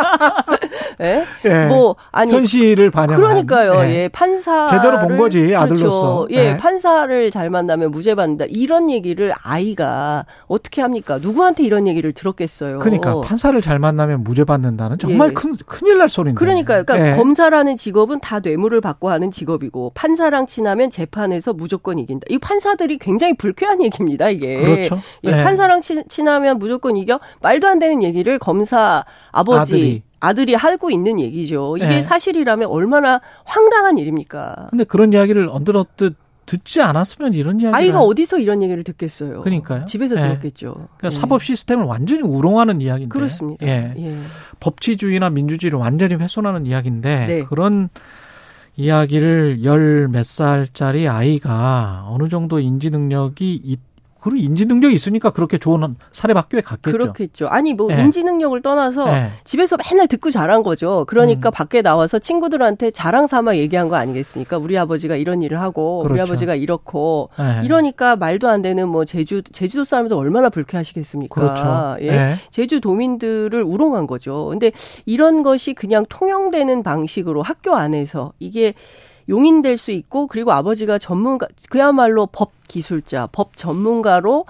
예? 1.01 1.25
예? 1.43 1.67
뭐 1.67 1.97
아니 2.13 2.31
현실을 2.31 2.91
반영 2.91 3.17
그러니까요. 3.17 3.73
예. 3.89 4.03
예. 4.03 4.07
판사 4.07 4.67
제대로 4.67 5.01
본 5.01 5.17
거지 5.17 5.53
아들로서. 5.53 6.27
그렇죠. 6.27 6.27
예, 6.31 6.53
예, 6.53 6.57
판사를 6.57 7.29
잘 7.29 7.49
만나면 7.49 7.91
무죄 7.91 8.15
받는다. 8.15 8.45
이런 8.47 8.89
얘기를 8.89 9.33
아이가 9.43 10.25
어떻게 10.47 10.81
합니까? 10.81 11.19
누구한테 11.21 11.63
이런 11.63 11.89
얘기를 11.89 12.13
들었겠어요. 12.13 12.79
그러니까 12.79 13.19
판사를 13.19 13.59
잘 13.59 13.79
만나면 13.79 14.23
무죄 14.23 14.45
받는다는 14.45 14.97
정말 14.97 15.31
예. 15.31 15.33
큰 15.33 15.57
큰일 15.65 15.97
날 15.97 16.07
소리인데. 16.07 16.39
그러니까요. 16.39 16.85
그러니까 16.85 17.11
예. 17.11 17.17
검사라는 17.17 17.75
직업은 17.75 18.21
다 18.21 18.39
뇌물을 18.39 18.79
받고 18.79 19.09
하는 19.09 19.29
직업이고 19.29 19.91
판사랑 19.93 20.47
친하면 20.47 20.89
재판에서 20.89 21.51
무조건 21.51 21.99
이긴다. 21.99 22.27
이 22.29 22.37
판사들이 22.37 22.97
굉장히 22.97 23.33
불쾌한 23.35 23.83
얘기입니다. 23.83 24.29
이게. 24.29 24.61
그렇죠. 24.61 25.01
예, 25.23 25.31
판사랑 25.31 25.81
친 25.81 26.27
하면 26.27 26.59
무조건 26.59 26.97
이겨 26.97 27.19
말도 27.41 27.67
안 27.67 27.79
되는 27.79 28.03
얘기를 28.03 28.39
검사 28.39 29.03
아버지 29.31 29.59
아들이. 29.59 30.03
아들이 30.19 30.53
하고 30.55 30.89
있는 30.89 31.19
얘기죠. 31.19 31.77
이게 31.77 31.87
네. 31.87 32.01
사실이라면 32.01 32.67
얼마나 32.69 33.21
황당한 33.45 33.97
일입니까? 33.97 34.67
근데 34.71 34.83
그런 34.83 35.13
이야기를 35.13 35.47
언뜻언뜻 35.49 36.15
듣지 36.47 36.81
않았으면 36.81 37.33
이런 37.33 37.59
이야기 37.59 37.75
아이가 37.75 37.99
어디서 37.99 38.39
이런 38.39 38.63
얘기를 38.63 38.81
듣겠어요. 38.85 39.41
그러니까요. 39.41 39.83
집에서 39.83 40.15
예. 40.15 40.21
들었겠죠. 40.21 40.73
그러니까 40.75 41.07
예. 41.07 41.09
사법 41.09 41.43
시스템을 41.43 41.83
완전히 41.83 42.21
우롱하는 42.21 42.79
이야기인데. 42.81 43.11
그렇습니다. 43.13 43.67
예. 43.67 43.93
예. 43.97 44.17
법치주의나 44.61 45.29
민주주의를 45.29 45.77
완전히 45.77 46.15
훼손하는 46.15 46.65
이야기인데 46.65 47.25
네. 47.27 47.43
그런 47.43 47.89
이야기를 48.77 49.63
열 49.63 50.07
몇 50.09 50.25
살짜리 50.25 51.07
아이가 51.07 52.05
어느 52.07 52.29
정도 52.29 52.59
인지 52.59 52.89
능력이 52.91 53.59
있 53.63 53.79
그리고 54.21 54.37
인지 54.37 54.65
능력이 54.65 54.93
있으니까 54.95 55.31
그렇게 55.31 55.57
좋은 55.57 55.95
사립 56.11 56.37
학교에 56.37 56.61
갔겠죠. 56.61 56.97
그렇겠죠. 56.97 57.47
아니 57.47 57.73
뭐 57.73 57.87
네. 57.87 58.01
인지 58.03 58.23
능력을 58.23 58.61
떠나서 58.61 59.05
네. 59.05 59.29
집에서 59.43 59.77
맨날 59.77 60.07
듣고 60.07 60.31
자란 60.31 60.63
거죠. 60.63 61.05
그러니까 61.07 61.49
음. 61.49 61.51
밖에 61.51 61.81
나와서 61.81 62.19
친구들한테 62.19 62.91
자랑 62.91 63.27
삼아 63.27 63.57
얘기한 63.57 63.89
거 63.89 63.95
아니겠습니까? 63.95 64.57
우리 64.57 64.77
아버지가 64.77 65.15
이런 65.15 65.41
일을 65.41 65.61
하고 65.61 65.99
그렇죠. 65.99 66.13
우리 66.13 66.21
아버지가 66.21 66.55
이렇고 66.55 67.29
네. 67.37 67.65
이러니까 67.65 68.15
말도 68.15 68.47
안 68.47 68.61
되는 68.61 68.87
뭐 68.87 69.05
제주 69.05 69.41
제주도 69.41 69.83
사람들 69.83 70.15
얼마나 70.17 70.49
불쾌하시겠습니까? 70.49 71.33
그렇죠. 71.33 71.97
예. 72.01 72.11
네. 72.11 72.35
제주 72.49 72.81
도민들을 72.81 73.61
우롱한 73.63 74.07
거죠. 74.07 74.47
근데 74.49 74.71
이런 75.05 75.43
것이 75.43 75.73
그냥 75.73 76.05
통용되는 76.09 76.83
방식으로 76.83 77.41
학교 77.41 77.75
안에서 77.75 78.33
이게 78.39 78.73
용인될 79.29 79.77
수 79.77 79.91
있고 79.91 80.27
그리고 80.27 80.51
아버지가 80.51 80.97
전문가 80.97 81.47
그야말로 81.69 82.27
법 82.27 82.51
기술자, 82.67 83.27
법 83.31 83.55
전문가로 83.57 84.45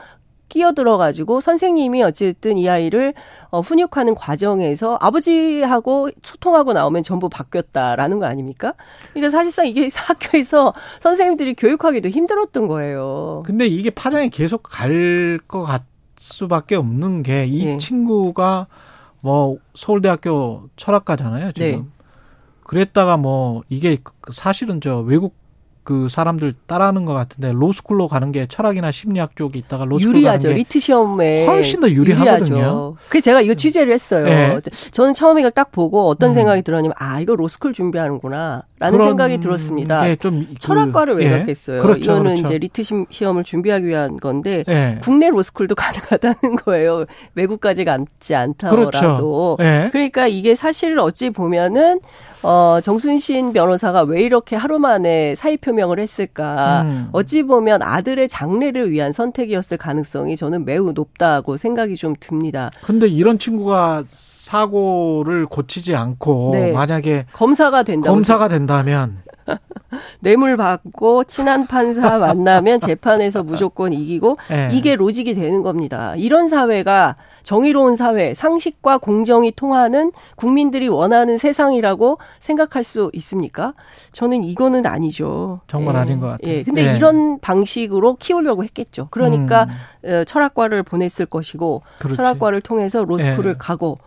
끼어들어 0.49 0.95
가지고 0.97 1.41
선생님이 1.41 2.03
어쨌든 2.03 2.57
이 2.57 2.69
아이를 2.69 3.13
어, 3.49 3.59
훈육하는 3.59 4.15
과정에서 4.15 4.97
아버지하고 5.01 6.09
소통하고 6.23 6.71
나오면 6.71 7.03
전부 7.03 7.27
바뀌었다라는 7.27 8.19
거 8.19 8.27
아닙니까? 8.27 8.73
그러니까 9.13 9.29
사실상 9.37 9.67
이게 9.67 9.89
학교에서 9.93 10.73
선생님들이 11.01 11.53
교육하기도 11.55 12.07
힘들었던 12.09 12.67
거예요. 12.67 13.43
근데 13.45 13.67
이게 13.67 13.89
파장이 13.89 14.29
계속 14.29 14.63
갈 14.63 15.39
것 15.47 15.65
같 15.65 15.83
수밖에 16.19 16.75
없는 16.75 17.21
게이 17.23 17.65
네. 17.65 17.77
친구가 17.77 18.65
뭐 19.21 19.57
서울대학교 19.75 20.69
철학과잖아요, 20.77 21.51
지금. 21.51 21.69
네. 21.71 21.83
그랬다가 22.67 23.17
뭐 23.17 23.63
이게 23.69 23.97
그 24.03 24.31
사실은 24.31 24.79
저 24.81 24.99
외국 24.99 25.35
그 25.87 26.09
사람들 26.09 26.53
따라하는 26.67 27.05
것 27.05 27.13
같은데 27.13 27.53
로스쿨로 27.53 28.09
가는 28.09 28.33
게 28.33 28.45
철학이나 28.45 28.91
심리학 28.91 29.37
쪽이 29.37 29.57
있다가 29.57 29.85
로스쿨 29.85 30.17
유리하죠. 30.17 30.49
가는 30.49 30.55
게 30.55 30.59
LEET 30.59 30.79
시험에 30.81 31.45
훨씬 31.45 31.79
더 31.79 31.89
유리하거든요. 31.89 32.95
그 33.07 33.21
제가 33.21 33.39
이거 33.39 33.53
취재를 33.53 33.93
했어요. 33.93 34.25
네. 34.25 34.59
저는 34.91 35.13
처음에 35.13 35.39
이걸 35.39 35.51
딱 35.51 35.71
보고 35.71 36.09
어떤 36.09 36.31
음. 36.31 36.33
생각이 36.33 36.61
들었냐면 36.63 36.93
아 36.97 37.21
이거 37.21 37.37
로스쿨 37.37 37.71
준비하는구나. 37.71 38.63
라는 38.79 38.99
생각이 38.99 39.39
들었습니다. 39.39 40.15
좀 40.17 40.45
그, 40.47 40.55
철학과를 40.59 41.15
왜 41.15 41.25
예. 41.25 41.29
갔겠어요? 41.39 41.81
그렇죠, 41.81 41.99
이거는 41.99 42.35
그렇죠. 42.35 42.45
이제 42.45 42.57
LEET 42.59 42.83
시험을 43.09 43.43
준비하기 43.43 43.87
위한 43.87 44.17
건데 44.17 44.63
예. 44.67 44.99
국내 45.01 45.29
로스쿨도 45.29 45.73
가능하다는 45.75 46.57
거예요. 46.63 47.05
외국까지 47.33 47.85
가지 47.85 48.35
않더라도. 48.35 48.85
그렇죠. 48.89 49.57
예. 49.61 49.89
그러니까 49.91 50.27
이게 50.27 50.53
사실 50.55 50.97
어찌 50.99 51.31
보면은 51.31 51.99
어, 52.43 52.79
정순신 52.83 53.51
변호사가 53.53 54.03
왜 54.03 54.21
이렇게 54.21 54.55
하루 54.55 54.77
만에 54.77 55.33
사의 55.35 55.57
표명을 55.57 55.99
했을까? 55.99 56.83
음. 56.83 57.09
어찌 57.11 57.43
보면 57.43 57.81
아들의 57.81 58.27
장래를 58.29 58.91
위한 58.91 59.11
선택이었을 59.11 59.77
가능성이 59.77 60.37
저는 60.37 60.65
매우 60.65 60.91
높다고 60.91 61.57
생각이 61.57 61.95
좀 61.95 62.15
듭니다. 62.19 62.69
근데 62.83 63.07
이런 63.07 63.39
친구가 63.39 64.03
사고를 64.47 65.45
고치지 65.45 65.93
않고 65.93 66.51
네. 66.53 66.71
만약에 66.71 67.25
검사가 67.33 67.83
된다 67.83 68.09
검사가 68.09 68.47
된다면 68.47 69.21
뇌물 70.21 70.55
받고 70.55 71.25
친한 71.25 71.67
판사 71.67 72.17
만나면 72.19 72.79
재판에서 72.79 73.43
무조건 73.43 73.91
이기고 73.91 74.37
네. 74.49 74.69
이게 74.71 74.95
로직이 74.95 75.33
되는 75.33 75.63
겁니다. 75.63 76.15
이런 76.15 76.47
사회가 76.47 77.17
정의로운 77.43 77.95
사회, 77.95 78.33
상식과 78.33 78.97
공정이 78.99 79.51
통하는 79.51 80.11
국민들이 80.35 80.87
원하는 80.87 81.37
세상이라고 81.37 82.17
생각할 82.39 82.83
수 82.83 83.09
있습니까? 83.13 83.73
저는 84.11 84.43
이거는 84.43 84.85
아니죠. 84.85 85.61
정말 85.67 85.95
예. 85.95 85.99
아닌 85.99 86.19
것 86.19 86.27
같아요. 86.27 86.53
예. 86.53 86.63
근데 86.63 86.91
예. 86.91 86.95
이런 86.95 87.39
방식으로 87.39 88.15
키우려고 88.15 88.63
했겠죠. 88.63 89.07
그러니까 89.11 89.67
음. 90.03 90.23
철학과를 90.25 90.83
보냈을 90.83 91.25
것이고 91.25 91.83
그렇지. 91.99 92.17
철학과를 92.17 92.61
통해서 92.61 93.03
로스쿨을 93.03 93.51
예. 93.51 93.55
가고 93.57 93.97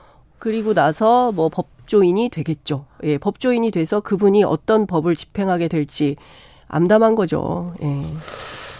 그리고 0.40 0.74
나서 0.74 1.30
뭐 1.32 1.48
법조인이 1.50 2.30
되겠죠. 2.30 2.86
예, 3.04 3.18
법조인이 3.18 3.70
돼서 3.70 4.00
그분이 4.00 4.42
어떤 4.42 4.86
법을 4.86 5.14
집행하게 5.14 5.68
될지 5.68 6.16
암담한 6.66 7.14
거죠. 7.14 7.74
예. 7.82 8.02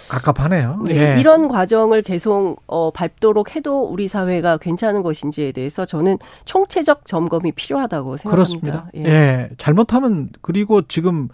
갑갑하네요. 0.08 0.82
네, 0.86 1.14
예. 1.14 1.20
이런 1.20 1.48
과정을 1.48 2.02
계속 2.02 2.62
어, 2.66 2.90
밟도록 2.90 3.54
해도 3.54 3.84
우리 3.84 4.08
사회가 4.08 4.56
괜찮은 4.56 5.02
것인지에 5.02 5.52
대해서 5.52 5.84
저는 5.84 6.18
총체적 6.46 7.06
점검이 7.06 7.52
필요하다고 7.52 8.16
생각합니다. 8.16 8.30
그렇습니다. 8.30 8.90
예. 8.96 9.04
예. 9.04 9.50
잘못하면 9.58 10.30
그리고 10.40 10.82
지금 10.82 11.28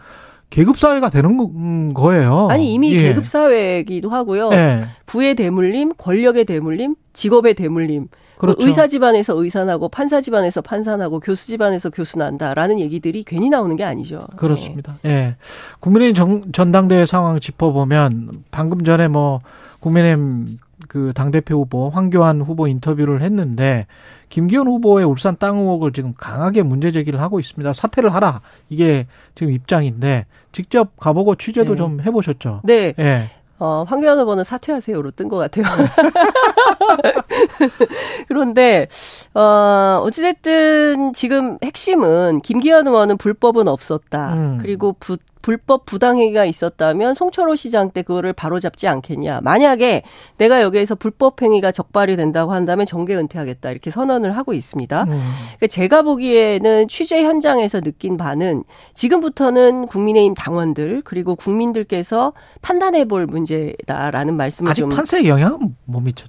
계급 0.50 0.76
사회가 0.76 1.08
되는 1.08 1.94
거예요. 1.94 2.48
아니 2.50 2.74
이미 2.74 2.92
예. 2.94 3.02
계급 3.02 3.26
사회이기도 3.26 4.10
하고요. 4.10 4.50
예. 4.52 4.86
부의 5.06 5.36
대물림, 5.36 5.92
권력의 5.96 6.44
대물림, 6.44 6.96
직업의 7.12 7.54
대물림. 7.54 8.08
그렇죠. 8.38 8.66
의사 8.66 8.86
집안에서 8.86 9.34
의사 9.42 9.64
나고 9.64 9.88
판사 9.88 10.20
집안에서 10.20 10.60
판사 10.60 10.96
나고 10.96 11.20
교수 11.20 11.46
집안에서 11.46 11.90
교수 11.90 12.18
난다라는 12.18 12.80
얘기들이 12.80 13.24
괜히 13.24 13.48
나오는 13.50 13.74
게 13.76 13.84
아니죠. 13.84 14.20
그렇습니다. 14.36 14.98
예. 15.04 15.08
네. 15.08 15.36
국민의힘 15.80 16.14
정, 16.14 16.52
전당대회 16.52 17.06
상황 17.06 17.38
짚어보면 17.40 18.44
방금 18.50 18.84
전에 18.84 19.08
뭐 19.08 19.40
국민의힘 19.80 20.58
그 20.88 21.12
당대표 21.14 21.56
후보 21.56 21.88
황교안 21.88 22.42
후보 22.42 22.66
인터뷰를 22.66 23.22
했는데 23.22 23.86
김기현 24.28 24.66
후보의 24.66 25.06
울산 25.06 25.36
땅 25.38 25.58
의혹을 25.58 25.92
지금 25.92 26.12
강하게 26.16 26.62
문제 26.62 26.90
제기를 26.92 27.20
하고 27.20 27.40
있습니다. 27.40 27.72
사퇴를 27.72 28.12
하라. 28.12 28.40
이게 28.68 29.06
지금 29.34 29.52
입장인데 29.52 30.26
직접 30.52 30.96
가보고 30.96 31.36
취재도 31.36 31.72
네. 31.72 31.76
좀 31.76 32.00
해보셨죠? 32.00 32.62
네. 32.64 32.94
예. 32.98 33.30
어, 33.58 33.84
황교안 33.86 34.18
후보는 34.18 34.44
사퇴하세요로 34.44 35.12
뜬 35.12 35.28
것 35.28 35.38
같아요. 35.38 35.64
그런데, 38.28 38.88
어, 39.34 40.00
어찌됐든 40.04 41.12
지금 41.14 41.58
핵심은 41.62 42.40
김기현 42.42 42.86
의원은 42.86 43.16
불법은 43.18 43.68
없었다. 43.68 44.34
음. 44.34 44.58
그리고 44.60 44.94
부, 44.98 45.16
불법 45.46 45.86
부당행위가 45.86 46.44
있었다면 46.44 47.14
송철호 47.14 47.54
시장 47.54 47.92
때 47.92 48.02
그거를 48.02 48.32
바로잡지 48.32 48.88
않겠냐. 48.88 49.42
만약에 49.42 50.02
내가 50.38 50.60
여기에서 50.60 50.96
불법 50.96 51.40
행위가 51.40 51.70
적발이 51.70 52.16
된다고 52.16 52.52
한다면 52.52 52.84
정계 52.84 53.14
은퇴하겠다. 53.14 53.70
이렇게 53.70 53.92
선언을 53.92 54.36
하고 54.36 54.54
있습니다. 54.54 55.04
음. 55.04 55.06
그러니까 55.06 55.66
제가 55.68 56.02
보기에는 56.02 56.88
취재 56.88 57.22
현장에서 57.22 57.80
느낀 57.80 58.16
바는 58.16 58.64
지금부터는 58.94 59.86
국민의힘 59.86 60.34
당원들 60.34 61.02
그리고 61.04 61.36
국민들께서 61.36 62.32
판단해 62.60 63.04
볼 63.04 63.26
문제다라는 63.26 64.34
말씀을 64.34 64.72
아직 64.72 64.80
좀 64.80 64.88
판세에 64.88 65.28
영향은 65.28 65.76
못 65.84 66.00
미쳤. 66.00 66.28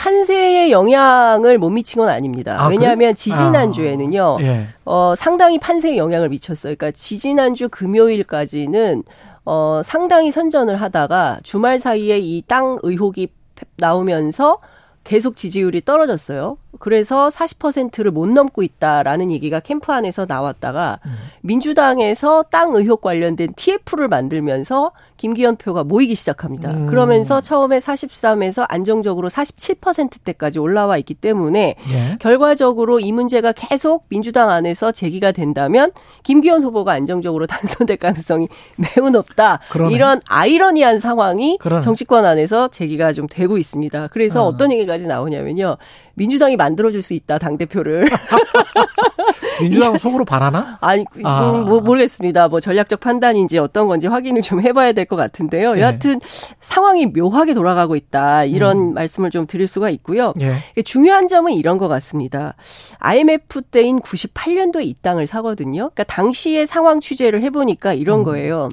판세에 0.00 0.70
영향을 0.70 1.58
못 1.58 1.68
미친 1.68 2.00
건 2.00 2.08
아닙니다. 2.08 2.56
아, 2.58 2.68
왜냐하면? 2.68 3.14
지지난주에는요, 3.14 4.36
아, 4.40 4.42
예. 4.42 4.66
어, 4.86 5.12
상당히 5.14 5.58
판세에 5.58 5.98
영향을 5.98 6.30
미쳤어요. 6.30 6.74
그러니까 6.74 6.90
지지난주 6.92 7.68
금요일까지는 7.68 9.02
어, 9.44 9.82
상당히 9.84 10.30
선전을 10.30 10.80
하다가 10.80 11.40
주말 11.42 11.78
사이에 11.78 12.18
이 12.18 12.42
땅 12.48 12.78
의혹이 12.82 13.28
나오면서 13.76 14.56
계속 15.04 15.36
지지율이 15.36 15.82
떨어졌어요. 15.84 16.56
그래서 16.78 17.28
40%를 17.28 18.10
못 18.10 18.28
넘고 18.28 18.62
있다라는 18.62 19.30
얘기가 19.30 19.60
캠프 19.60 19.92
안에서 19.92 20.24
나왔다가 20.28 21.00
음. 21.04 21.12
민주당에서 21.42 22.44
땅 22.44 22.74
의혹 22.74 23.00
관련된 23.00 23.54
TF를 23.54 24.08
만들면서 24.08 24.92
김기현 25.16 25.56
표가 25.56 25.84
모이기 25.84 26.14
시작합니다. 26.14 26.70
음. 26.70 26.86
그러면서 26.86 27.42
처음에 27.42 27.78
43에서 27.78 28.64
안정적으로 28.68 29.28
47%대까지 29.28 30.58
올라와 30.58 30.96
있기 30.96 31.12
때문에 31.12 31.76
예. 31.90 32.16
결과적으로 32.20 33.00
이 33.00 33.12
문제가 33.12 33.52
계속 33.52 34.06
민주당 34.08 34.48
안에서 34.48 34.92
제기가 34.92 35.32
된다면 35.32 35.92
김기현 36.22 36.62
후보가 36.62 36.92
안정적으로 36.92 37.46
단선될 37.48 37.98
가능성이 37.98 38.48
매우 38.76 39.10
높다. 39.10 39.58
그러네. 39.72 39.94
이런 39.94 40.22
아이러니한 40.26 41.00
상황이 41.00 41.58
그러네. 41.58 41.80
정치권 41.82 42.24
안에서 42.24 42.68
제기가 42.68 43.12
좀 43.12 43.26
되고 43.28 43.58
있습니다. 43.58 44.08
그래서 44.12 44.46
어. 44.46 44.56
떤 44.56 44.72
얘기까지 44.72 45.06
나오냐면요. 45.06 45.76
민주당이 46.20 46.56
만들어줄 46.56 47.00
수 47.00 47.14
있다 47.14 47.38
당 47.38 47.56
대표를. 47.56 48.04
민주당 49.58 49.96
속으로 49.96 50.26
바라나? 50.26 50.76
아니 50.82 51.04
아. 51.24 51.64
뭐 51.66 51.80
모르겠습니다. 51.80 52.48
뭐 52.48 52.60
전략적 52.60 53.00
판단인지 53.00 53.56
어떤 53.58 53.86
건지 53.86 54.06
확인을 54.06 54.42
좀 54.42 54.60
해봐야 54.60 54.92
될 54.92 55.06
것 55.06 55.16
같은데요. 55.16 55.74
네. 55.74 55.80
여하튼 55.80 56.20
상황이 56.60 57.06
묘하게 57.06 57.54
돌아가고 57.54 57.96
있다 57.96 58.44
이런 58.44 58.90
음. 58.90 58.94
말씀을 58.94 59.30
좀 59.30 59.46
드릴 59.46 59.66
수가 59.66 59.88
있고요. 59.90 60.34
네. 60.36 60.56
중요한 60.84 61.26
점은 61.26 61.54
이런 61.54 61.78
것 61.78 61.88
같습니다. 61.88 62.54
IMF 62.98 63.62
때인 63.62 63.98
98년도에 64.00 64.84
이 64.84 64.94
땅을 65.00 65.26
사거든요. 65.26 65.90
그러니까 65.94 66.04
당시의 66.04 66.66
상황 66.66 67.00
취재를 67.00 67.42
해보니까 67.42 67.94
이런 67.94 68.20
음. 68.20 68.24
거예요. 68.24 68.68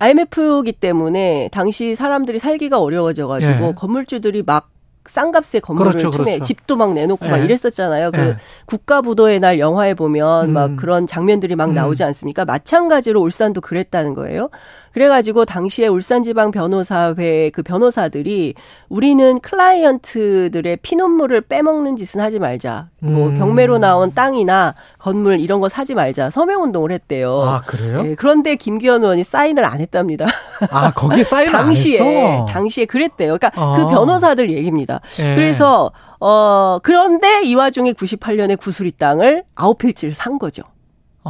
IMF이기 0.00 0.72
때문에 0.72 1.48
당시 1.52 1.94
사람들이 1.94 2.40
살기가 2.40 2.80
어려워져가지고 2.80 3.68
예. 3.68 3.72
건물주들이 3.76 4.42
막 4.44 4.70
쌍값의 5.08 5.60
건물을 5.62 5.92
그렇죠, 5.92 6.10
그렇죠. 6.10 6.44
집도 6.44 6.76
막 6.76 6.92
내놓고 6.92 7.24
네. 7.24 7.30
막 7.30 7.40
예. 7.40 7.44
이랬었잖아요. 7.44 8.10
그 8.12 8.16
네. 8.20 8.36
국가부도의 8.66 9.40
날 9.40 9.58
영화에 9.58 9.94
보면 9.94 10.48
음. 10.50 10.52
막 10.52 10.76
그런 10.76 11.06
장면들이 11.06 11.56
막 11.56 11.70
음. 11.70 11.74
나오지 11.74 12.04
않습니까? 12.04 12.44
마찬가지로 12.44 13.20
울산도 13.20 13.60
그랬다는 13.60 14.14
거예요. 14.14 14.50
그래가지고 14.92 15.44
당시에 15.44 15.86
울산지방 15.86 16.50
변호사회 16.50 17.50
그 17.50 17.62
변호사들이 17.62 18.54
우리는 18.88 19.38
클라이언트들의 19.40 20.78
피눈물을 20.82 21.42
빼먹는 21.42 21.96
짓은 21.96 22.20
하지 22.20 22.38
말자. 22.38 22.88
뭐 23.00 23.28
음. 23.28 23.38
경매로 23.38 23.78
나온 23.78 24.12
땅이나 24.12 24.74
건물 24.98 25.40
이런 25.40 25.60
거 25.60 25.68
사지 25.68 25.94
말자. 25.94 26.30
서명 26.30 26.62
운동을 26.64 26.90
했대요. 26.90 27.42
아 27.42 27.60
그래요? 27.66 28.02
네, 28.02 28.14
그런데 28.16 28.56
김기현 28.56 29.02
의원이 29.04 29.22
사인을 29.24 29.64
안 29.64 29.80
했답니다. 29.80 30.26
아 30.70 30.90
거기에 30.92 31.22
사인을 31.22 31.52
당시에? 31.52 32.44
당시에 32.48 32.84
그랬대요. 32.86 33.38
그러니까 33.38 33.50
아. 33.54 33.76
그 33.76 33.86
변호사들 33.86 34.50
얘기입니다. 34.50 34.97
네. 35.18 35.34
그래서 35.34 35.90
어 36.20 36.78
그런데 36.82 37.42
이 37.44 37.54
와중에 37.54 37.92
98년에 37.92 38.58
구수리 38.58 38.92
땅을 38.92 39.44
아홉 39.54 39.78
필지를 39.78 40.14
산 40.14 40.38
거죠. 40.38 40.62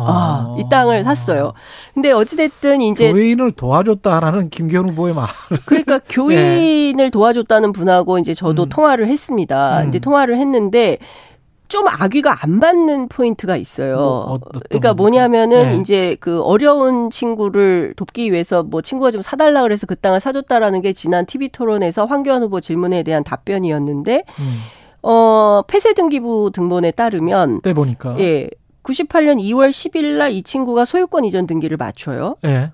아, 0.01 0.55
이 0.59 0.65
땅을 0.71 1.03
샀어요. 1.03 1.53
근데 1.95 2.13
어찌됐든 2.13 2.83
이제. 2.83 3.11
교인을 3.11 3.53
도와줬다라는 3.53 4.51
김기현 4.51 4.91
후보의 4.91 5.15
말. 5.15 5.27
그러니까 5.67 5.99
교인을 6.09 7.05
네. 7.07 7.11
도와줬다는 7.11 7.73
분하고 7.73 8.19
이제 8.19 8.35
저도 8.35 8.65
음. 8.65 8.69
통화를 8.69 9.09
했습니다. 9.09 9.83
음. 9.83 9.89
이제 9.89 9.99
통화를 9.99 10.39
했는데 10.39 10.99
좀 11.69 11.87
악의가 11.87 12.39
안 12.43 12.61
받는 12.61 13.09
포인트가 13.09 13.57
있어요. 13.57 13.97
뭐, 13.97 14.41
그러니까 14.69 14.95
뭐냐면은 14.95 15.65
네. 15.65 15.77
이제 15.77 16.17
그 16.21 16.41
어려운 16.43 17.11
친구를 17.11 17.95
돕기 17.97 18.33
위해서 18.33 18.63
뭐 18.63 18.81
친구가 18.81 19.11
좀 19.11 19.21
사달라 19.23 19.63
그래서 19.63 19.87
그 19.87 19.95
땅을 19.95 20.19
사줬다라는 20.21 20.81
게 20.81 20.93
지난 20.95 21.27
TV 21.27 21.51
토론에서 21.51 22.07
황교안 22.07 22.43
후보 22.43 22.61
질문에 22.61 23.03
대한 23.03 23.23
답변이었는데 23.23 24.25
음. 24.41 24.59
어 25.03 25.63
폐쇄 25.67 25.93
등기부 25.95 26.51
등본에 26.53 26.91
따르면 26.91 27.61
때 27.61 27.73
보니까 27.75 28.19
예 28.19 28.49
98년 28.83 29.39
2월 29.39 29.69
10일 29.71 30.17
날 30.17 30.33
이 30.33 30.43
친구가 30.43 30.85
소유권 30.87 31.25
이전 31.27 31.47
등기를 31.47 31.77
맞춰요. 31.77 32.37
예. 32.45 32.73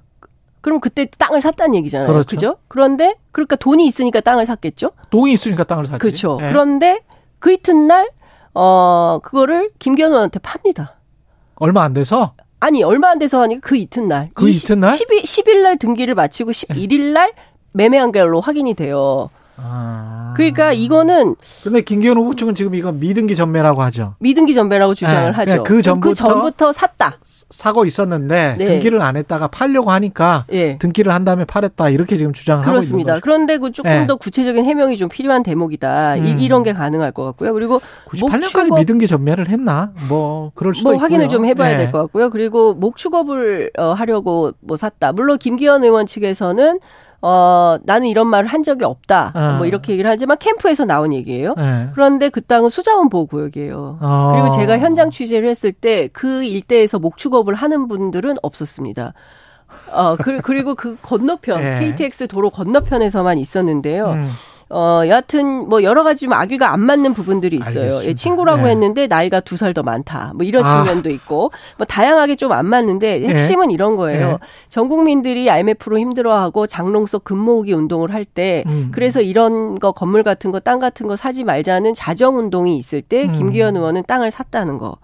그럼 0.60 0.80
그때 0.80 1.04
땅을 1.18 1.40
샀다는 1.42 1.74
얘기잖아요. 1.74 2.08
그렇죠. 2.10 2.36
그죠? 2.36 2.56
그런데 2.68 3.16
그러니까 3.32 3.56
돈이 3.56 3.86
있으니까 3.86 4.20
땅을 4.20 4.46
샀겠죠? 4.46 4.92
돈이 5.10 5.32
있으니까 5.32 5.64
땅을 5.64 5.86
샀지. 5.86 5.98
그렇죠. 5.98 6.38
예. 6.40 6.48
그런데 6.48 7.00
그 7.38 7.52
이튿날 7.52 8.08
어 8.54 9.18
그거를 9.22 9.70
김기현한테 9.78 10.38
팝니다. 10.38 10.96
얼마 11.56 11.82
안 11.82 11.92
돼서? 11.92 12.34
아니 12.60 12.82
얼마 12.82 13.10
안 13.10 13.18
돼서 13.18 13.42
하니까 13.42 13.60
그 13.62 13.76
이튿날. 13.76 14.30
그 14.34 14.48
이튿날? 14.48 14.94
10일 14.94 15.24
10일 15.24 15.62
날 15.62 15.76
등기를 15.78 16.14
마치고 16.14 16.52
11일 16.52 17.12
날 17.12 17.32
매매한 17.72 18.12
걸로 18.12 18.40
확인이 18.40 18.74
돼요. 18.74 19.28
아. 19.56 20.32
그러니까 20.36 20.72
이거는 20.72 21.36
근데 21.62 21.80
김기현 21.80 22.16
후보 22.16 22.34
측은 22.34 22.54
지금 22.54 22.74
이거 22.74 22.90
미등기 22.92 23.36
전매라고 23.36 23.82
하죠. 23.82 24.14
미등기 24.18 24.52
전매라고 24.54 24.94
주장을 24.94 25.30
네. 25.30 25.36
하죠. 25.36 25.62
그 25.62 25.80
전부터, 25.80 26.08
그 26.10 26.14
전부터 26.14 26.72
샀다. 26.72 27.18
사고 27.24 27.84
있었는데 27.84 28.56
네. 28.58 28.64
등기를 28.64 29.00
안 29.00 29.16
했다가 29.16 29.48
팔려고 29.48 29.90
하니까 29.92 30.44
네. 30.48 30.76
등기를 30.78 31.12
한 31.12 31.24
다음에 31.24 31.44
팔았다 31.44 31.88
이렇게 31.90 32.16
지금 32.16 32.32
주장을 32.32 32.64
그렇습니다. 32.64 33.12
하고 33.12 33.16
거죠. 33.20 33.22
그런데 33.24 33.58
그 33.58 33.70
조금 33.70 33.90
네. 33.90 34.06
더 34.06 34.16
구체적인 34.16 34.64
해명이 34.64 34.96
좀 34.96 35.08
필요한 35.08 35.42
대목이다. 35.42 36.16
음. 36.16 36.38
이, 36.40 36.48
런 36.48 36.64
게 36.64 36.72
가능할 36.72 37.12
것 37.12 37.24
같고요. 37.24 37.52
그리고 37.52 37.80
98년까지 38.08 38.74
미등기 38.78 39.06
전매를 39.06 39.48
했나? 39.50 39.92
뭐 40.08 40.50
그럴 40.54 40.74
수도 40.74 40.88
뭐 40.88 40.94
있고요. 40.94 41.04
확인을 41.04 41.28
좀 41.28 41.44
해봐야 41.44 41.76
될 41.76 41.92
것 41.92 41.98
같고요. 42.02 42.30
그리고 42.30 42.74
목축업을 42.74 43.70
어, 43.78 43.92
하려고 43.92 44.52
뭐 44.60 44.76
샀다. 44.76 45.12
물론 45.12 45.36
김기현 45.38 45.84
의원 45.84 46.06
측에서는 46.06 46.80
어, 47.26 47.78
나는 47.84 48.06
이런 48.08 48.26
말을 48.26 48.48
한 48.48 48.62
적이 48.62 48.84
없다. 48.84 49.32
어. 49.34 49.56
뭐 49.56 49.66
이렇게 49.66 49.92
얘기를 49.92 50.10
하지만 50.10 50.36
캠프에서 50.36 50.84
나온 50.84 51.14
얘기예요. 51.14 51.54
네. 51.56 51.88
그런데 51.94 52.28
그 52.28 52.42
땅은 52.42 52.68
수자원 52.68 53.08
보호구역이에요. 53.08 53.98
어. 54.00 54.32
그리고 54.34 54.50
제가 54.50 54.78
현장 54.78 55.10
취재를 55.10 55.48
했을 55.48 55.72
때 55.72 56.08
그 56.12 56.44
일대에서 56.44 56.98
목축업을 56.98 57.54
하는 57.54 57.88
분들은 57.88 58.36
없었습니다. 58.42 59.14
어, 59.92 60.16
그, 60.16 60.40
그리고 60.42 60.74
그 60.74 60.96
건너편, 61.00 61.60
네. 61.60 61.80
KTX 61.80 62.28
도로 62.28 62.50
건너편에서만 62.50 63.38
있었는데요. 63.38 64.06
음. 64.12 64.26
어, 64.70 65.02
여하튼 65.06 65.68
뭐 65.68 65.82
여러 65.82 66.02
가지 66.04 66.24
좀 66.24 66.32
악의가 66.32 66.72
안 66.72 66.80
맞는 66.80 67.14
부분들이 67.14 67.56
있어요. 67.58 67.90
예, 68.04 68.14
친구라고 68.14 68.62
네. 68.64 68.70
했는데 68.70 69.06
나이가 69.06 69.40
두 69.40 69.56
살 69.56 69.74
더 69.74 69.82
많다. 69.82 70.32
뭐 70.34 70.44
이런 70.44 70.64
아. 70.64 70.84
측면도 70.84 71.10
있고 71.10 71.50
뭐 71.76 71.86
다양하게 71.86 72.36
좀 72.36 72.52
안 72.52 72.66
맞는데 72.66 73.20
네. 73.20 73.28
핵심은 73.28 73.68
네. 73.68 73.74
이런 73.74 73.96
거예요. 73.96 74.28
네. 74.28 74.36
전 74.68 74.88
국민들이 74.88 75.50
IMF로 75.50 75.98
힘들어하고 75.98 76.66
장롱 76.66 77.06
속 77.06 77.24
금모으기 77.24 77.72
운동을 77.72 78.12
할때 78.14 78.64
음. 78.66 78.90
그래서 78.92 79.20
이런 79.20 79.74
거 79.76 79.92
건물 79.92 80.22
같은 80.22 80.50
거 80.50 80.60
땅 80.60 80.78
같은 80.78 81.06
거 81.06 81.16
사지 81.16 81.44
말자는 81.44 81.94
자정 81.94 82.38
운동이 82.38 82.78
있을 82.78 83.02
때 83.02 83.24
음. 83.24 83.32
김기현 83.32 83.76
의원은 83.76 84.04
땅을 84.06 84.30
샀다는 84.30 84.78
거. 84.78 84.96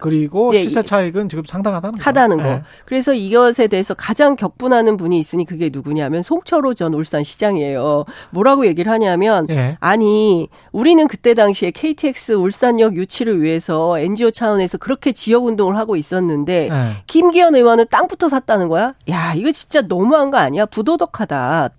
그리고 0.00 0.54
예, 0.54 0.58
시세 0.58 0.82
차익은 0.82 1.28
지금 1.28 1.44
상당하다는 1.44 1.98
거. 1.98 2.02
하다는 2.04 2.36
거. 2.38 2.42
네. 2.42 2.62
그래서 2.86 3.14
이것에 3.14 3.68
대해서 3.68 3.94
가장 3.94 4.36
격분하는 4.36 4.96
분이 4.96 5.18
있으니 5.18 5.44
그게 5.44 5.70
누구냐면 5.72 6.22
송철호 6.22 6.74
전 6.74 6.94
울산 6.94 7.22
시장이에요. 7.22 8.04
뭐라고 8.30 8.66
얘기를 8.66 8.90
하냐면 8.90 9.46
예. 9.50 9.76
아니 9.80 10.48
우리는 10.72 11.06
그때 11.06 11.34
당시에 11.34 11.70
KTX 11.70 12.32
울산역 12.32 12.96
유치를 12.96 13.42
위해서 13.42 13.98
NGO 13.98 14.30
차원에서 14.30 14.78
그렇게 14.78 15.12
지역 15.12 15.44
운동을 15.44 15.76
하고 15.76 15.96
있었는데 15.96 16.68
예. 16.70 17.02
김기현 17.06 17.54
의원은 17.54 17.86
땅부터 17.90 18.28
샀다는 18.28 18.68
거야? 18.68 18.94
야 19.08 19.34
이거 19.34 19.52
진짜 19.52 19.82
너무한 19.82 20.30
거 20.30 20.38
아니야? 20.38 20.66
부도덕하다. 20.66 21.70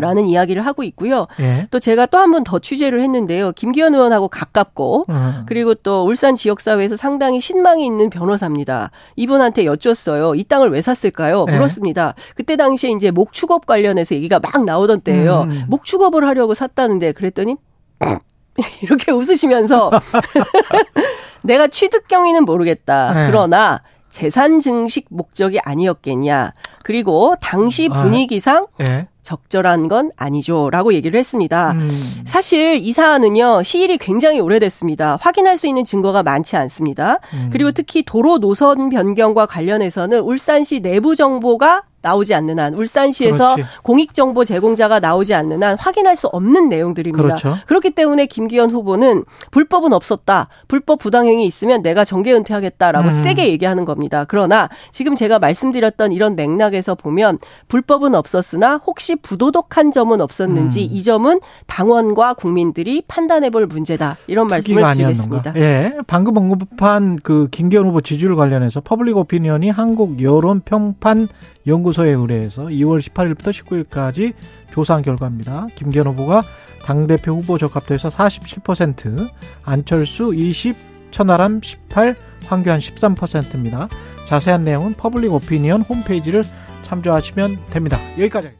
라는 0.00 0.26
이야기를 0.26 0.66
하고 0.66 0.82
있고요. 0.82 1.26
예. 1.40 1.68
또 1.70 1.78
제가 1.78 2.06
또 2.06 2.18
한 2.18 2.32
번 2.32 2.42
더 2.44 2.58
취재를 2.58 3.00
했는데요. 3.02 3.52
김기현 3.52 3.94
의원하고 3.94 4.26
가깝고 4.28 5.06
음. 5.08 5.42
그리고 5.46 5.74
또 5.74 6.04
울산 6.04 6.34
지역 6.34 6.60
사회에서 6.60 6.96
상당히 6.96 7.40
신망이 7.40 7.86
있는 7.86 8.10
변호사입니다. 8.10 8.90
이분한테 9.16 9.64
여쭈었어요. 9.64 10.34
이 10.34 10.42
땅을 10.44 10.70
왜 10.70 10.82
샀을까요? 10.82 11.46
예. 11.48 11.52
물었습니다. 11.52 12.14
그때 12.34 12.56
당시에 12.56 12.90
이제 12.90 13.10
목축업 13.12 13.66
관련해서 13.66 14.14
얘기가 14.16 14.40
막 14.40 14.64
나오던 14.64 15.02
때예요. 15.02 15.42
음. 15.42 15.64
목축업을 15.68 16.26
하려고 16.26 16.54
샀다는데 16.54 17.12
그랬더니 17.12 17.56
이렇게 18.82 19.12
웃으시면서 19.12 19.90
내가 21.42 21.66
취득 21.68 22.08
경위는 22.08 22.44
모르겠다. 22.44 23.24
예. 23.24 23.30
그러나 23.30 23.82
재산 24.08 24.60
증식 24.60 25.06
목적이 25.10 25.58
아니었겠냐. 25.60 26.52
그리고 26.84 27.34
당시 27.40 27.88
아. 27.92 28.02
분위기상 28.02 28.66
아, 28.78 29.04
적절한 29.24 29.88
건 29.88 30.12
아니죠라고 30.16 30.94
얘기를 30.94 31.18
했습니다. 31.18 31.72
음. 31.72 31.88
사실 32.26 32.76
이 32.76 32.92
사안은요 32.92 33.64
시일이 33.64 33.98
굉장히 33.98 34.38
오래됐습니다. 34.38 35.18
확인할 35.20 35.58
수 35.58 35.66
있는 35.66 35.82
증거가 35.82 36.22
많지 36.22 36.56
않습니다. 36.56 37.18
음. 37.32 37.48
그리고 37.50 37.72
특히 37.72 38.04
도로 38.04 38.38
노선 38.38 38.90
변경과 38.90 39.46
관련해서는 39.46 40.20
울산시 40.20 40.80
내부 40.80 41.16
정보가 41.16 41.82
나오지 42.04 42.34
않는 42.34 42.58
한 42.58 42.74
울산시에서 42.74 43.56
공익정보 43.82 44.44
제공자가 44.44 45.00
나오지 45.00 45.32
않는 45.34 45.62
한 45.62 45.76
확인할 45.78 46.16
수 46.16 46.26
없는 46.28 46.68
내용들입니다. 46.68 47.22
그렇죠. 47.22 47.56
그렇기 47.66 47.90
때문에 47.92 48.26
김기현 48.26 48.70
후보는 48.70 49.24
불법은 49.50 49.94
없었다. 49.94 50.48
불법 50.68 50.98
부당행위 50.98 51.46
있으면 51.46 51.82
내가 51.82 52.04
정계 52.04 52.34
은퇴하겠다라고 52.34 53.08
음. 53.08 53.12
세게 53.12 53.48
얘기하는 53.48 53.86
겁니다. 53.86 54.26
그러나 54.28 54.68
지금 54.92 55.16
제가 55.16 55.38
말씀드렸던 55.38 56.12
이런 56.12 56.36
맥락에서 56.36 56.94
보면 56.94 57.38
불법은 57.68 58.14
없었으나 58.14 58.76
혹시 58.86 59.16
부도덕한 59.16 59.90
점은 59.90 60.20
없었는지 60.20 60.82
음. 60.82 60.88
이 60.90 61.02
점은 61.02 61.40
당원과 61.66 62.34
국민들이 62.34 63.02
판단해 63.08 63.48
볼 63.48 63.66
문제다. 63.66 64.18
이런 64.26 64.48
말씀을 64.48 64.92
드리겠습니다. 64.92 65.54
예. 65.56 65.94
방금 66.06 66.36
언급한 66.36 67.18
그 67.22 67.48
김기현 67.50 67.86
후보 67.86 68.02
지지율 68.02 68.36
관련해서 68.36 68.82
퍼블릭 68.82 69.16
오피니언이 69.16 69.70
한국 69.70 70.22
여론 70.22 70.60
평판 70.60 71.28
연구소에 71.66 72.10
의뢰해서 72.10 72.64
2월 72.64 73.00
18일부터 73.00 73.88
19일까지 73.88 74.34
조사한 74.72 75.02
결과입니다. 75.02 75.68
김기현 75.74 76.06
후보가 76.08 76.42
당대표 76.84 77.32
후보 77.32 77.56
적합도에서 77.56 78.08
47%, 78.10 79.30
안철수 79.62 80.34
20, 80.34 80.76
천하람 81.10 81.60
18, 81.62 82.16
황교안 82.46 82.80
13%입니다. 82.80 83.88
자세한 84.26 84.64
내용은 84.64 84.92
퍼블릭 84.92 85.32
오피니언 85.32 85.82
홈페이지를 85.82 86.44
참조하시면 86.82 87.66
됩니다. 87.66 87.98
여기까지 88.18 88.48
하겠습니다. 88.48 88.52